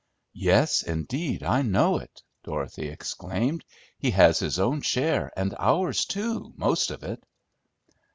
[0.33, 3.63] "Yes, indeed, I know it!" Dorothy exclaimed.
[3.99, 7.23] "He has his own share, and ours too, most of it!"